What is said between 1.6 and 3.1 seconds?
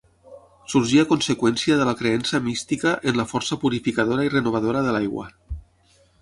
de la creença mística